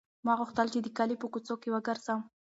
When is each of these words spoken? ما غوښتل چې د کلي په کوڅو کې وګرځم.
ما 0.25 0.33
غوښتل 0.39 0.67
چې 0.73 0.79
د 0.81 0.87
کلي 0.97 1.15
په 1.19 1.27
کوڅو 1.33 1.55
کې 1.61 1.69
وګرځم. 1.73 2.19